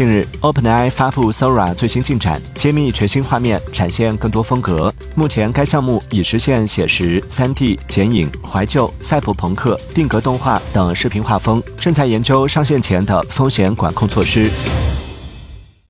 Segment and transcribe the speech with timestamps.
[0.00, 4.90] 近日，OpenAI 发布 Sora 最新进展，揭秘全新画面，展现更多风格。
[5.14, 14.50] 目前该项目已实现写实、3D 剪影、怀旧、赛博朋克、定格动画等视频画风，正在研究上线前的风险管控措施。